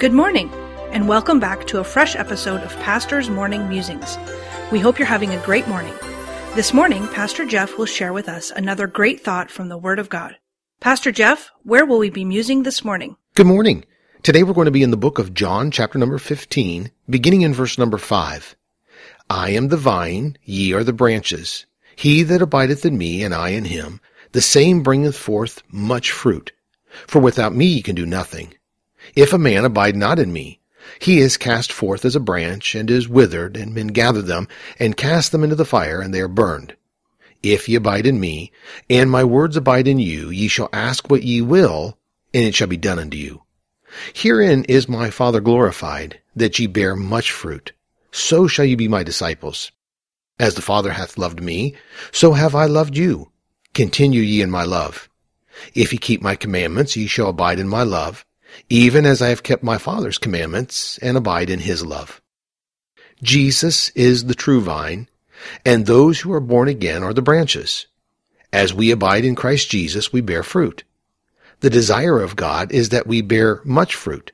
Good 0.00 0.14
morning, 0.14 0.50
and 0.92 1.06
welcome 1.06 1.40
back 1.40 1.66
to 1.66 1.78
a 1.78 1.84
fresh 1.84 2.16
episode 2.16 2.62
of 2.62 2.74
Pastor's 2.78 3.28
Morning 3.28 3.68
Musings. 3.68 4.16
We 4.72 4.80
hope 4.80 4.98
you're 4.98 5.04
having 5.04 5.34
a 5.34 5.44
great 5.44 5.68
morning. 5.68 5.92
This 6.54 6.72
morning, 6.72 7.06
Pastor 7.08 7.44
Jeff 7.44 7.76
will 7.76 7.84
share 7.84 8.14
with 8.14 8.26
us 8.26 8.50
another 8.50 8.86
great 8.86 9.20
thought 9.20 9.50
from 9.50 9.68
the 9.68 9.76
Word 9.76 9.98
of 9.98 10.08
God. 10.08 10.38
Pastor 10.80 11.12
Jeff, 11.12 11.50
where 11.64 11.84
will 11.84 11.98
we 11.98 12.08
be 12.08 12.24
musing 12.24 12.62
this 12.62 12.82
morning? 12.82 13.18
Good 13.34 13.46
morning. 13.46 13.84
Today 14.22 14.42
we're 14.42 14.54
going 14.54 14.64
to 14.64 14.70
be 14.70 14.82
in 14.82 14.90
the 14.90 14.96
book 14.96 15.18
of 15.18 15.34
John, 15.34 15.70
chapter 15.70 15.98
number 15.98 16.16
15, 16.16 16.90
beginning 17.10 17.42
in 17.42 17.52
verse 17.52 17.76
number 17.76 17.98
5. 17.98 18.56
I 19.28 19.50
am 19.50 19.68
the 19.68 19.76
vine, 19.76 20.38
ye 20.42 20.72
are 20.72 20.82
the 20.82 20.94
branches. 20.94 21.66
He 21.94 22.22
that 22.22 22.40
abideth 22.40 22.86
in 22.86 22.96
me, 22.96 23.22
and 23.22 23.34
I 23.34 23.50
in 23.50 23.66
him, 23.66 24.00
the 24.32 24.40
same 24.40 24.82
bringeth 24.82 25.18
forth 25.18 25.62
much 25.70 26.10
fruit. 26.10 26.52
For 27.06 27.20
without 27.20 27.54
me 27.54 27.66
ye 27.66 27.82
can 27.82 27.94
do 27.94 28.06
nothing. 28.06 28.54
If 29.14 29.32
a 29.32 29.38
man 29.38 29.64
abide 29.64 29.96
not 29.96 30.18
in 30.18 30.32
me, 30.32 30.60
he 30.98 31.18
is 31.20 31.36
cast 31.36 31.72
forth 31.72 32.04
as 32.04 32.16
a 32.16 32.20
branch, 32.20 32.74
and 32.74 32.90
is 32.90 33.08
withered, 33.08 33.56
and 33.56 33.74
men 33.74 33.88
gather 33.88 34.22
them, 34.22 34.48
and 34.78 34.96
cast 34.96 35.32
them 35.32 35.44
into 35.44 35.56
the 35.56 35.64
fire, 35.64 36.00
and 36.00 36.12
they 36.12 36.20
are 36.20 36.28
burned. 36.28 36.76
If 37.42 37.68
ye 37.68 37.76
abide 37.76 38.06
in 38.06 38.20
me, 38.20 38.52
and 38.88 39.10
my 39.10 39.24
words 39.24 39.56
abide 39.56 39.88
in 39.88 39.98
you, 39.98 40.30
ye 40.30 40.48
shall 40.48 40.68
ask 40.72 41.10
what 41.10 41.22
ye 41.22 41.40
will, 41.40 41.96
and 42.34 42.44
it 42.44 42.54
shall 42.54 42.66
be 42.66 42.76
done 42.76 42.98
unto 42.98 43.16
you. 43.16 43.42
Herein 44.12 44.64
is 44.64 44.88
my 44.88 45.10
Father 45.10 45.40
glorified, 45.40 46.20
that 46.36 46.58
ye 46.58 46.66
bear 46.66 46.94
much 46.94 47.32
fruit. 47.32 47.72
So 48.12 48.46
shall 48.46 48.64
ye 48.64 48.74
be 48.74 48.88
my 48.88 49.02
disciples. 49.02 49.72
As 50.38 50.54
the 50.54 50.62
Father 50.62 50.92
hath 50.92 51.18
loved 51.18 51.42
me, 51.42 51.74
so 52.12 52.32
have 52.32 52.54
I 52.54 52.66
loved 52.66 52.96
you. 52.96 53.30
Continue 53.74 54.22
ye 54.22 54.42
in 54.42 54.50
my 54.50 54.64
love. 54.64 55.08
If 55.74 55.92
ye 55.92 55.98
keep 55.98 56.22
my 56.22 56.36
commandments, 56.36 56.96
ye 56.96 57.06
shall 57.06 57.28
abide 57.28 57.58
in 57.58 57.68
my 57.68 57.82
love, 57.82 58.24
even 58.68 59.06
as 59.06 59.20
I 59.20 59.28
have 59.28 59.42
kept 59.42 59.62
my 59.62 59.78
Father's 59.78 60.18
commandments 60.18 60.98
and 60.98 61.16
abide 61.16 61.50
in 61.50 61.60
his 61.60 61.84
love. 61.84 62.20
Jesus 63.22 63.90
is 63.90 64.24
the 64.24 64.34
true 64.34 64.60
vine, 64.60 65.08
and 65.64 65.86
those 65.86 66.20
who 66.20 66.32
are 66.32 66.40
born 66.40 66.68
again 66.68 67.02
are 67.02 67.12
the 67.12 67.22
branches. 67.22 67.86
As 68.52 68.74
we 68.74 68.90
abide 68.90 69.24
in 69.24 69.34
Christ 69.34 69.70
Jesus, 69.70 70.12
we 70.12 70.20
bear 70.20 70.42
fruit. 70.42 70.84
The 71.60 71.70
desire 71.70 72.20
of 72.20 72.36
God 72.36 72.72
is 72.72 72.88
that 72.88 73.06
we 73.06 73.20
bear 73.20 73.60
much 73.64 73.94
fruit. 73.94 74.32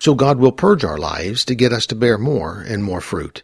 So 0.00 0.14
God 0.14 0.38
will 0.38 0.52
purge 0.52 0.84
our 0.84 0.98
lives 0.98 1.44
to 1.46 1.54
get 1.54 1.72
us 1.72 1.86
to 1.86 1.94
bear 1.94 2.18
more 2.18 2.64
and 2.66 2.84
more 2.84 3.00
fruit. 3.00 3.42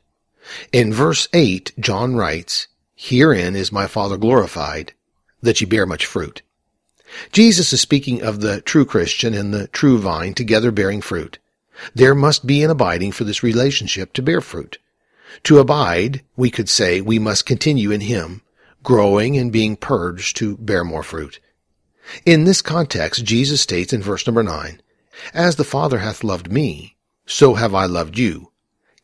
In 0.73 0.93
verse 0.93 1.29
8, 1.33 1.73
John 1.81 2.17
writes, 2.17 2.69
Herein 2.95 3.57
is 3.57 3.73
my 3.73 3.87
Father 3.87 4.17
glorified, 4.17 4.93
that 5.43 5.61
ye 5.61 5.67
bear 5.67 5.87
much 5.87 6.07
fruit. 6.07 6.43
Jesus 7.33 7.73
is 7.73 7.81
speaking 7.81 8.23
of 8.23 8.41
the 8.41 8.61
true 8.61 8.85
Christian 8.85 9.35
and 9.35 9.53
the 9.53 9.69
true 9.69 9.99
vine 9.99 10.35
together 10.35 10.71
bearing 10.71 11.01
fruit. 11.01 11.39
There 11.95 12.15
must 12.15 12.47
be 12.47 12.63
an 12.63 12.71
abiding 12.71 13.13
for 13.13 13.25
this 13.25 13.43
relationship 13.43 14.13
to 14.15 14.23
bear 14.23 14.41
fruit. 14.41 14.79
To 15.45 15.59
abide, 15.59 16.23
we 16.37 16.51
could 16.51 16.69
say 16.69 17.01
we 17.01 17.19
must 17.19 17.47
continue 17.47 17.91
in 17.91 18.03
Him, 18.03 18.43
growing 18.83 19.37
and 19.37 19.53
being 19.53 19.77
purged 19.77 20.37
to 20.37 20.57
bear 20.59 20.85
more 20.85 21.03
fruit. 21.03 21.41
In 22.25 22.45
this 22.45 22.63
context, 22.63 23.25
Jesus 23.25 23.61
states 23.61 23.93
in 23.93 24.03
verse 24.03 24.27
number 24.27 24.43
9, 24.43 24.81
As 25.33 25.57
the 25.57 25.65
Father 25.65 25.99
hath 25.99 26.23
loved 26.23 26.53
me, 26.53 26.97
so 27.27 27.55
have 27.55 27.75
I 27.75 27.87
loved 27.87 28.19
you. 28.19 28.53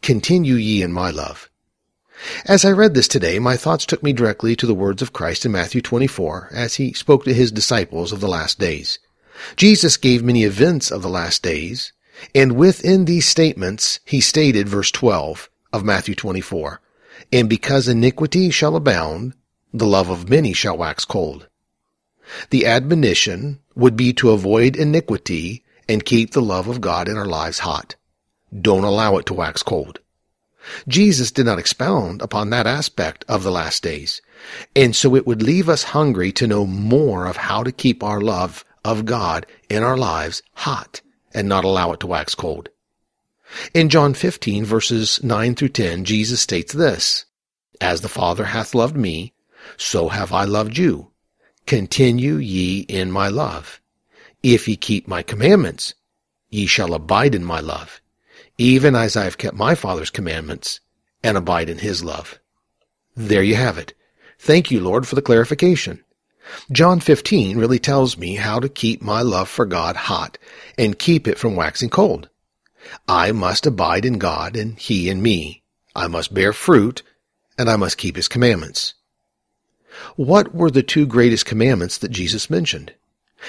Continue 0.03 0.55
ye 0.55 0.83
in 0.83 0.93
my 0.93 1.11
love. 1.11 1.50
As 2.45 2.65
I 2.65 2.71
read 2.71 2.95
this 2.95 3.09
today, 3.09 3.39
my 3.39 3.57
thoughts 3.57 3.87
took 3.87 4.03
me 4.03 4.13
directly 4.13 4.55
to 4.57 4.67
the 4.67 4.75
words 4.75 5.01
of 5.01 5.13
Christ 5.13 5.47
in 5.47 5.53
Matthew 5.53 5.81
24 5.81 6.51
as 6.53 6.75
he 6.75 6.93
spoke 6.93 7.25
to 7.25 7.33
his 7.33 7.51
disciples 7.51 8.13
of 8.13 8.21
the 8.21 8.29
last 8.29 8.59
days. 8.59 8.99
Jesus 9.57 9.97
gave 9.97 10.23
many 10.23 10.45
events 10.45 10.91
of 10.91 11.03
the 11.03 11.09
last 11.09 11.43
days, 11.43 11.93
and 12.35 12.57
within 12.57 13.05
these 13.07 13.27
statements 13.27 14.01
he 14.05 14.21
stated 14.21 14.69
verse 14.69 14.91
12 14.91 15.49
of 15.73 15.85
Matthew 15.85 16.15
24, 16.15 16.81
And 17.33 17.49
because 17.49 17.89
iniquity 17.89 18.51
shall 18.51 18.77
abound, 18.77 19.35
the 19.73 19.87
love 19.87 20.11
of 20.11 20.29
many 20.29 20.53
shall 20.53 20.77
wax 20.77 21.05
cold. 21.05 21.49
The 22.51 22.67
admonition 22.67 23.61
would 23.75 23.97
be 23.97 24.13
to 24.15 24.31
avoid 24.31 24.77
iniquity 24.77 25.65
and 25.89 26.05
keep 26.05 26.33
the 26.33 26.43
love 26.43 26.69
of 26.69 26.81
God 26.81 27.09
in 27.09 27.17
our 27.17 27.27
lives 27.27 27.61
hot. 27.61 27.97
Don't 28.61 28.85
allow 28.85 29.17
it 29.17 29.27
to 29.27 29.35
wax 29.35 29.63
cold. 29.63 30.01
Jesus 30.87 31.31
did 31.31 31.47
not 31.47 31.59
expound 31.59 32.21
upon 32.21 32.51
that 32.51 32.67
aspect 32.67 33.25
of 33.29 33.43
the 33.43 33.51
last 33.51 33.83
days. 33.83 34.21
And 34.77 34.95
so 34.95 35.15
it 35.15 35.27
would 35.27 35.43
leave 35.43 35.69
us 35.69 35.83
hungry 35.83 36.33
to 36.33 36.47
know 36.47 36.67
more 36.67 37.27
of 37.27 37.37
how 37.37 37.63
to 37.63 37.73
keep 37.73 38.03
our 38.03 38.21
love 38.21 38.65
of 38.85 39.05
God 39.05 39.47
in 39.69 39.83
our 39.83 39.97
lives 39.97 40.43
hot 40.55 41.01
and 41.33 41.49
not 41.49 41.65
allow 41.65 41.93
it 41.93 42.01
to 42.01 42.07
wax 42.07 42.35
cold. 42.35 42.69
In 43.75 43.89
John 43.89 44.15
15 44.15 44.65
verses 44.65 45.23
9 45.23 45.55
through 45.55 45.71
10, 45.71 46.05
Jesus 46.05 46.41
states 46.41 46.73
this, 46.73 47.25
As 47.81 48.01
the 48.01 48.09
Father 48.09 48.45
hath 48.45 48.75
loved 48.75 48.97
me, 48.97 49.33
so 49.77 50.09
have 50.09 50.33
I 50.33 50.45
loved 50.45 50.79
you. 50.79 51.11
Continue 51.67 52.37
ye 52.37 52.81
in 52.81 53.11
my 53.11 53.29
love. 53.29 53.81
If 54.43 54.69
ye 54.69 54.77
keep 54.77 55.09
my 55.09 55.23
commandments, 55.23 55.95
ye 56.49 56.67
shall 56.67 56.95
abide 56.95 57.35
in 57.35 57.45
my 57.45 57.61
love 57.61 58.01
even 58.61 58.95
as 58.95 59.17
I 59.17 59.25
have 59.25 59.39
kept 59.39 59.57
my 59.57 59.75
Father's 59.75 60.11
commandments 60.11 60.81
and 61.25 61.39
abide 61.39 61.71
in 61.71 61.79
his 61.79 62.05
love. 62.05 62.39
There 63.17 63.43
you 63.43 63.55
have 63.55 63.79
it. 63.79 63.95
Thank 64.39 64.71
you, 64.71 64.81
Lord, 64.81 65.09
for 65.09 65.15
the 65.15 65.23
clarification. 65.23 66.05
John 66.71 67.01
15 67.01 67.57
really 67.57 67.79
tells 67.79 68.19
me 68.19 68.35
how 68.35 68.61
to 68.61 68.69
keep 68.69 69.01
my 69.01 69.23
love 69.23 69.49
for 69.49 69.65
God 69.65 69.97
hot 69.97 70.37
and 70.77 70.99
keep 70.99 71.27
it 71.27 71.39
from 71.39 71.57
waxing 71.57 71.89
cold. 71.89 72.29
I 73.09 73.33
must 73.33 73.67
abide 73.67 74.05
in 74.05 74.19
God 74.19 74.57
and 74.57 74.79
He 74.79 75.09
in 75.09 75.23
me. 75.23 75.63
I 75.97 76.07
must 76.09 76.35
bear 76.35 76.53
fruit 76.53 77.03
and 77.57 77.71
I 77.71 77.77
must 77.77 77.97
keep 77.97 78.17
His 78.17 78.29
commandments. 78.29 78.93
What 80.17 80.55
were 80.55 80.71
the 80.71 80.83
two 80.83 81.07
greatest 81.07 81.47
commandments 81.47 81.97
that 81.97 82.11
Jesus 82.11 82.51
mentioned? 82.51 82.93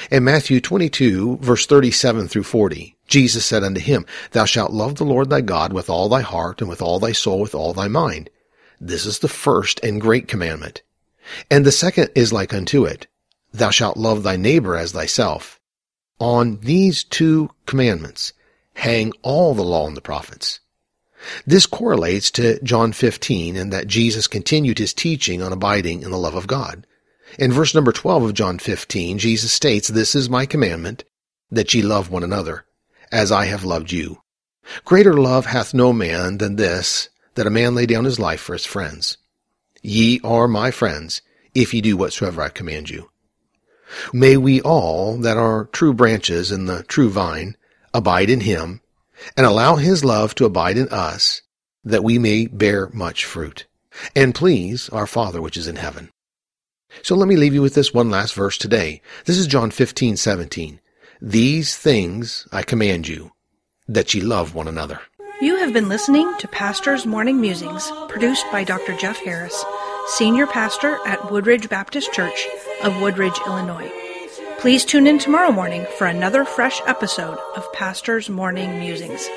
In 0.10 0.24
Matthew 0.24 0.62
22 0.62 1.38
verse 1.38 1.66
37 1.66 2.28
through 2.28 2.44
40, 2.44 2.96
Jesus 3.08 3.46
said 3.46 3.64
unto 3.64 3.82
him, 3.82 4.06
Thou 4.32 4.46
shalt 4.46 4.72
love 4.72 4.96
the 4.96 5.04
Lord 5.06 5.30
thy 5.30 5.42
God 5.42 5.74
with 5.74 5.90
all 5.90 6.08
thy 6.08 6.22
heart 6.22 6.62
and 6.62 6.70
with 6.70 6.82
all 6.82 7.00
thy 7.00 7.12
soul 7.12 7.40
with 7.40 7.54
all 7.54 7.74
thy 7.74 7.88
mind. 7.88 8.30
This 8.80 9.06
is 9.06 9.20
the 9.20 9.28
first 9.28 9.80
and 9.84 10.02
great 10.02 10.28
commandment. 10.28 10.82
And 11.50 11.66
the 11.66 11.72
second 11.72 12.10
is 12.16 12.34
like 12.34 12.54
unto 12.54 12.86
it. 12.86 13.08
Thou 13.54 13.70
shalt 13.70 13.98
love 13.98 14.24
thy 14.24 14.38
neighbor 14.38 14.76
as 14.76 14.92
thyself. 14.94 15.60
On 16.20 16.60
these 16.62 17.04
two 17.04 17.50
commandments 17.66 18.34
hang 18.76 19.12
all 19.22 19.54
the 19.54 19.64
law 19.64 19.88
and 19.88 19.98
the 19.98 20.02
prophets. 20.02 20.60
This 21.46 21.66
correlates 21.66 22.32
to 22.32 22.62
John 22.64 22.94
15 22.94 23.56
in 23.56 23.70
that 23.70 23.88
Jesus 23.88 24.28
continued 24.28 24.80
his 24.80 24.94
teaching 24.94 25.42
on 25.42 25.54
abiding 25.54 26.02
in 26.02 26.12
the 26.12 26.18
love 26.18 26.36
of 26.36 26.48
God. 26.48 26.88
In 27.40 27.52
verse 27.52 27.74
number 27.74 27.92
12 27.92 28.24
of 28.24 28.34
John 28.34 28.60
15, 28.60 29.18
Jesus 29.18 29.52
states, 29.52 29.88
This 29.88 30.16
is 30.16 30.30
my 30.30 30.46
commandment, 30.46 31.06
that 31.50 31.74
ye 31.74 31.82
love 31.82 32.10
one 32.10 32.24
another 32.24 32.66
as 33.12 33.32
I 33.32 33.46
have 33.46 33.64
loved 33.64 33.92
you. 33.92 34.22
Greater 34.86 35.14
love 35.14 35.46
hath 35.46 35.74
no 35.74 35.92
man 35.94 36.38
than 36.38 36.56
this, 36.56 37.10
that 37.36 37.48
a 37.48 37.52
man 37.52 37.76
lay 37.76 37.86
down 37.86 38.06
his 38.06 38.20
life 38.20 38.42
for 38.42 38.54
his 38.54 38.66
friends. 38.66 39.18
Ye 39.82 40.20
are 40.24 40.48
my 40.48 40.72
friends, 40.72 41.22
if 41.54 41.74
ye 41.74 41.82
do 41.82 41.98
whatsoever 41.98 42.42
I 42.42 42.50
command 42.50 42.90
you. 42.90 43.10
May 44.14 44.38
we 44.38 44.62
all 44.62 45.18
that 45.18 45.38
are 45.38 45.66
true 45.66 45.94
branches 45.94 46.52
in 46.52 46.66
the 46.66 46.84
true 46.84 47.10
vine 47.10 47.58
abide 47.94 48.30
in 48.30 48.42
him, 48.42 48.82
and 49.36 49.46
allow 49.46 49.76
his 49.76 50.06
love 50.06 50.34
to 50.36 50.46
abide 50.46 50.78
in 50.78 50.88
us, 50.90 51.42
that 51.84 52.04
we 52.04 52.18
may 52.18 52.48
bear 52.48 52.90
much 52.94 53.26
fruit, 53.26 53.66
and 54.16 54.36
please 54.36 54.90
our 54.90 55.08
Father 55.08 55.42
which 55.42 55.58
is 55.58 55.68
in 55.68 55.76
heaven. 55.76 56.10
So 57.02 57.16
let 57.16 57.28
me 57.28 57.36
leave 57.36 57.54
you 57.54 57.62
with 57.62 57.74
this 57.74 57.94
one 57.94 58.10
last 58.10 58.34
verse 58.34 58.58
today. 58.58 59.02
This 59.26 59.38
is 59.38 59.48
John 59.48 59.72
15, 59.72 60.18
17. 60.18 60.80
These 61.22 61.78
things 61.78 62.48
I 62.52 62.64
command 62.64 63.08
you, 63.08 63.32
that 63.88 64.14
ye 64.14 64.22
love 64.22 64.56
one 64.56 64.68
another. 64.68 65.00
You 65.42 65.56
have 65.58 65.74
been 65.74 65.90
listening 65.90 66.32
to 66.38 66.48
Pastor's 66.48 67.06
Morning 67.06 67.42
Musings, 67.42 67.92
produced 68.10 68.46
by 68.52 68.64
Dr. 68.64 68.96
Jeff 68.98 69.18
Harris, 69.18 69.66
Senior 70.10 70.46
Pastor 70.48 71.00
at 71.06 71.32
Woodridge 71.32 71.70
Baptist 71.70 72.14
Church 72.14 72.48
of 72.84 73.02
Woodridge, 73.02 73.40
Illinois. 73.48 73.92
Please 74.60 74.86
tune 74.86 75.08
in 75.08 75.18
tomorrow 75.18 75.52
morning 75.52 75.88
for 75.98 76.06
another 76.06 76.46
fresh 76.46 76.82
episode 76.86 77.40
of 77.56 77.74
Pastor's 77.74 78.30
Morning 78.30 78.78
Musings. 78.80 79.28